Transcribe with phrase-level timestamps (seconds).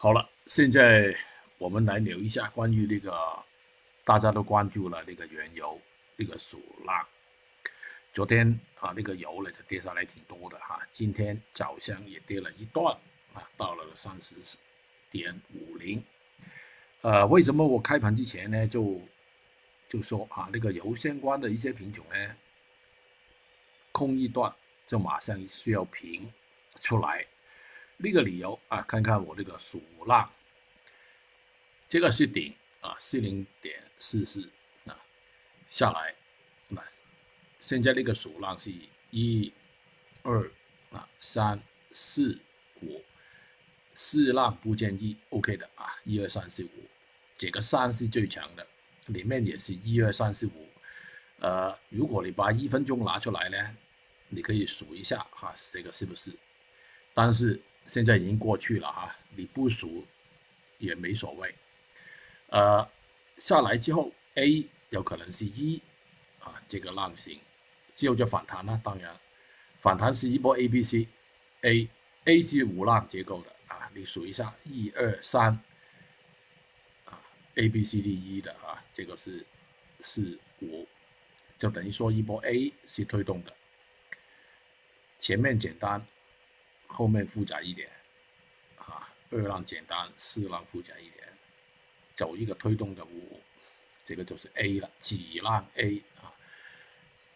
[0.00, 1.12] 好了，现在
[1.58, 3.12] 我们来聊一下关于那个
[4.04, 5.76] 大家都关注了那个原油
[6.14, 7.04] 那个数浪。
[8.12, 8.48] 昨天
[8.78, 12.96] 啊，那个油呢就跌下来挺多的哈，今天早上也跌了一段
[13.34, 14.36] 啊，到了三十
[15.10, 16.00] 点五零。
[17.00, 19.02] 呃，为什么我开盘之前呢就
[19.88, 22.36] 就说啊，那个油相关的一些品种呢，
[23.90, 24.54] 空一段
[24.86, 26.32] 就马上需要平
[26.76, 27.26] 出来。
[28.00, 30.30] 那个理由啊，看看我这个数浪，
[31.88, 34.48] 这个是顶啊，四零点四四
[34.86, 34.96] 啊，
[35.68, 36.14] 下来，
[36.68, 36.80] 那
[37.60, 38.72] 现在那个数浪是
[39.10, 39.52] 一、
[40.22, 40.48] 二
[40.92, 41.60] 啊、三、
[41.90, 42.38] 四、
[42.82, 43.02] 五，
[43.96, 46.88] 四浪不建议 OK 的啊，一二三四五，
[47.36, 48.64] 这个三是最强的，
[49.08, 50.68] 里面也是一二三四五，
[51.40, 53.76] 呃，如果你把一分钟拿出来呢，
[54.28, 56.30] 你可以数一下哈，这个是不是？
[57.12, 57.60] 但是。
[57.88, 60.04] 现在已经过去了哈，你不数
[60.76, 61.52] 也没所谓。
[62.50, 62.86] 呃，
[63.38, 65.80] 下来之后，A 有可能是一
[66.38, 67.40] 啊，这个浪形
[67.94, 68.78] 之后就反弹了。
[68.84, 69.18] 当然，
[69.80, 75.58] 反弹是一波 A、B、C，A，A 是五浪结构的啊，你数一下，一二三
[77.06, 77.18] 啊
[77.54, 79.44] ，A、B、C、D、E 的啊，这个是
[80.00, 80.86] 四五，
[81.58, 83.52] 就等于说一波 A 是推动的，
[85.18, 86.06] 前面简单。
[86.88, 87.88] 后面复杂一点，
[88.76, 91.28] 啊，二浪简单，四浪复杂一点，
[92.16, 93.40] 走一个推动的五，
[94.04, 96.34] 这个就是 A 了，几浪 A 啊，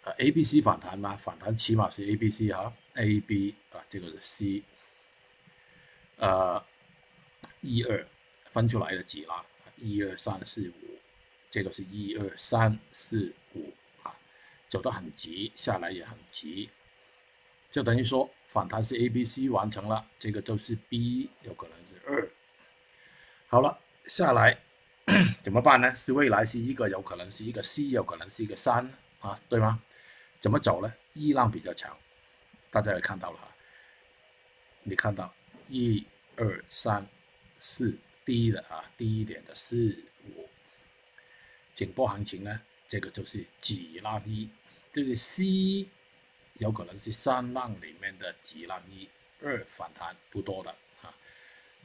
[0.05, 4.63] 呃 A B C 反弹嘛，反弹起码是 A B C 哈，A B 啊，这个是 C，
[6.17, 6.65] 呃，
[7.61, 8.05] 一二
[8.51, 9.45] 分出来的几浪，
[9.77, 10.99] 一二三四五，
[11.51, 13.73] 这个是一二三四五
[14.03, 14.17] 啊，
[14.69, 16.69] 走得很急，下来也很急。
[17.73, 22.31] 就等于说反弹是 A、B、C 完成了，这个就是 B 有可能是二。
[23.49, 24.57] 好了，下来
[25.43, 25.93] 怎么办呢？
[25.95, 28.87] 是未来是一个，有可能是一个 C，有可能是一个三
[29.21, 29.83] 啊，对吗？
[30.39, 30.93] 怎么走呢？
[31.15, 31.97] 一浪比较强，
[32.71, 33.49] 大家也看到了哈。
[34.83, 35.33] 你看到
[35.69, 36.05] 一
[36.37, 37.07] 二三
[37.59, 37.97] 四
[38.27, 39.97] 低的啊，低一点的四
[40.27, 40.47] 五，
[41.75, 44.51] 紧波行情呢，这个就是几浪一，
[44.93, 45.89] 就是 C。
[46.55, 49.09] 有可能是三浪里面的几浪一
[49.41, 50.71] 二反弹不多的
[51.03, 51.15] 啊，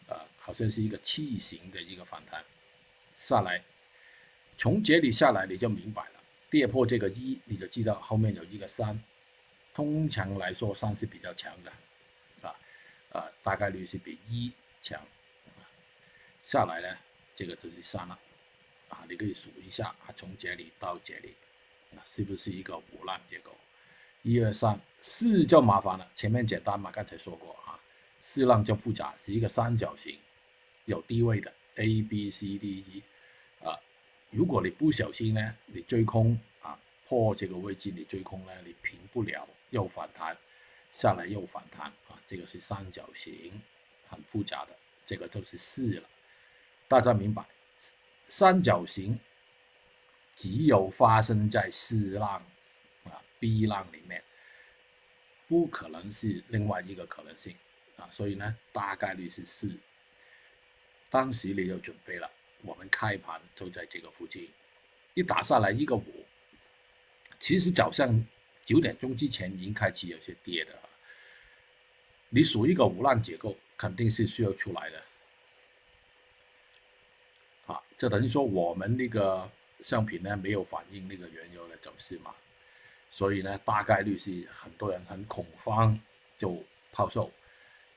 [0.08, 2.44] 呃，好像是一个气型的一个反弹
[3.14, 3.64] 下来，
[4.58, 9.02] 从这里下来你就明白了，跌破这个一你就知道后面有一个三，
[9.74, 11.72] 通常来说三是比较强的，
[12.48, 12.56] 啊，
[13.14, 14.52] 呃，大概率是比一
[14.84, 15.02] 强，
[16.44, 16.98] 下来呢
[17.36, 18.20] 这个就是三了，
[18.90, 21.34] 啊，你可以数一下啊，从这里到这里，
[21.96, 23.56] 啊，是不是一个五浪结构？
[24.24, 27.80] 一二三四就麻烦了，前面简单嘛，刚才说过啊，
[28.20, 30.18] 四浪就复杂，是一个三角形，
[30.86, 33.04] 有低位的 A B C D E
[33.64, 33.80] 啊，
[34.30, 40.36] 如果你不小心呢，你追空啊，破这个位置你追空呢，你平不了，又反弹
[40.92, 43.62] 下来又反弹啊，这个是三角形，
[44.10, 46.10] 很复杂的，这个就是四了，
[46.88, 47.46] 大家明白？
[48.24, 49.18] 三角形
[50.36, 52.44] 只有发生在四浪。
[53.40, 54.24] B 浪里面。
[55.48, 57.56] 不可能是另外一个可能性。
[57.98, 59.76] 啊，所以呢，大概率是四。
[61.10, 62.30] 当时你就准备了，
[62.62, 64.48] 我们开盘就在这个附近，
[65.16, 66.26] 一打下来一个五，
[67.40, 68.24] 其实早上
[68.64, 70.78] 九点钟之前已经开始有些跌的，
[72.30, 75.04] 你数一个五浪结构肯定是需要出来的，
[77.74, 79.50] 啊，就等于说我们那个
[79.80, 82.36] 商品呢没有反映那个原油的走势嘛。
[83.18, 86.00] 所以呢，大概率是很多人很恐慌
[86.38, 87.32] 就抛售，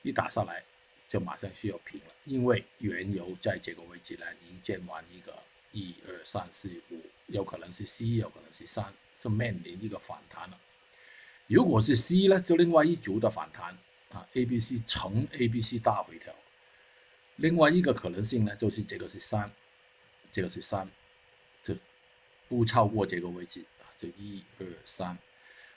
[0.01, 0.63] 一打上来
[1.07, 5.31] 就马上需要平了，因为原油在这个位置呢已经建完一个
[5.73, 10.57] 一二三四五，有可能是 C，有可能是三，是面临一个反弹了。
[11.45, 13.77] 如果是 C 呢，就另外一组的反弹
[14.11, 16.33] 啊，A、B、C 乘 A、B、C 大回调。
[17.35, 19.51] 另外一个可能性呢，就是这个是三，
[20.31, 20.89] 这个是三，
[21.63, 21.75] 就
[22.49, 23.63] 不超过这个位置。
[24.01, 25.15] 就一二三，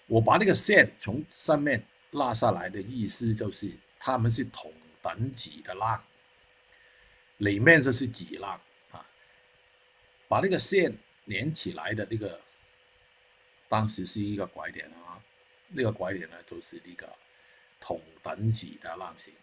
[0.06, 4.72] 我把那个线从上面拉下来的意思就是，他们是同
[5.02, 6.02] 等级的浪，
[7.36, 8.58] 里面这是几浪
[8.92, 9.04] 啊？
[10.26, 10.90] 把那个线
[11.26, 12.40] 连起来的那个，
[13.68, 15.20] 当时是一个拐点啊，
[15.68, 17.06] 那个拐点呢就是一个
[17.78, 19.34] 同等级的浪形。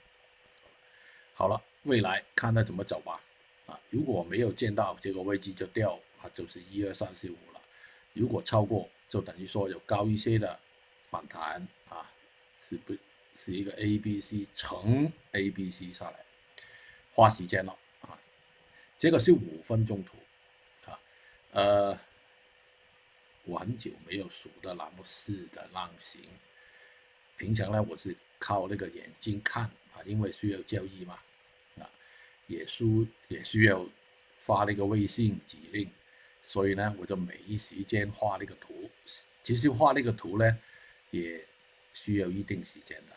[1.36, 3.22] 好了，未来看它怎么走吧。
[3.68, 7.61] 啊，如果没有见到这个位置就掉，啊，就是一二三四五了。
[8.14, 10.60] 如果超过，就等于说有高一些的
[11.10, 12.10] 反弹啊，
[12.60, 12.96] 是不，
[13.34, 16.20] 是一个 A、B、C 乘 A、B、C 下来。
[17.14, 18.18] 花时间了啊。
[18.98, 20.18] 这个是五分钟图
[20.86, 21.00] 啊，
[21.52, 22.00] 呃，
[23.44, 26.22] 我很久没有数的那么细的浪形。
[27.38, 31.18] 平常呢，我是靠那个眼睛看啊，因为需要交易嘛，
[31.80, 31.90] 啊，
[32.48, 33.86] 也需也需要
[34.38, 35.90] 发那个微信指令，
[36.44, 38.90] 所以呢，我就没时间画那个图。
[39.44, 40.58] 其实画那个图呢，
[41.10, 41.44] 也
[41.94, 43.16] 需要一定时间的。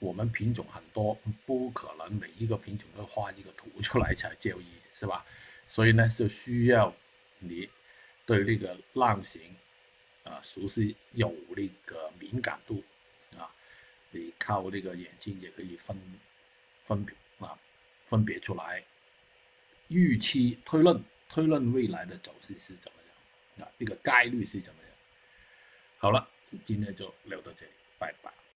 [0.00, 5.24] 我们品种很多，不可能每一个品种都画一个图出来才交易，是吧？
[5.66, 6.94] 所以呢，就需要
[7.38, 7.68] 你
[8.26, 9.40] 对那个浪形
[10.24, 12.82] 啊熟悉，有那个敏感度
[13.38, 13.50] 啊，
[14.10, 15.96] 你靠那个眼睛也可以分
[16.84, 17.58] 分别啊
[18.06, 18.84] 分别出来，
[19.88, 22.98] 预期推论推论未来的走势是怎么
[23.58, 23.72] 样啊？
[23.78, 24.90] 这个概率是怎么样？
[25.98, 28.32] 好了，今天就聊到这里，拜拜。